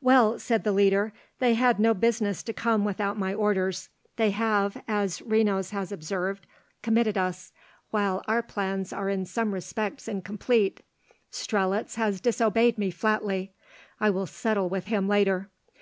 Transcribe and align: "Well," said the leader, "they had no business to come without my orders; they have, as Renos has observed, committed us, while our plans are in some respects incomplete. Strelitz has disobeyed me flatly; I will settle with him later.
"Well," 0.00 0.38
said 0.38 0.64
the 0.64 0.72
leader, 0.72 1.12
"they 1.38 1.52
had 1.52 1.78
no 1.78 1.92
business 1.92 2.42
to 2.44 2.54
come 2.54 2.86
without 2.86 3.18
my 3.18 3.34
orders; 3.34 3.90
they 4.16 4.30
have, 4.30 4.82
as 4.88 5.18
Renos 5.20 5.68
has 5.72 5.92
observed, 5.92 6.46
committed 6.80 7.18
us, 7.18 7.52
while 7.90 8.24
our 8.26 8.42
plans 8.42 8.90
are 8.94 9.10
in 9.10 9.26
some 9.26 9.52
respects 9.52 10.08
incomplete. 10.08 10.80
Strelitz 11.30 11.96
has 11.96 12.22
disobeyed 12.22 12.78
me 12.78 12.90
flatly; 12.90 13.52
I 14.00 14.08
will 14.08 14.24
settle 14.24 14.70
with 14.70 14.86
him 14.86 15.08
later. 15.08 15.50